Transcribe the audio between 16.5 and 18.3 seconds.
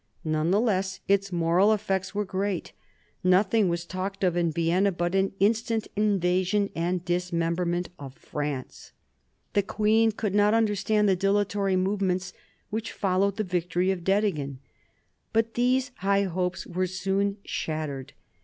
were soon shattered.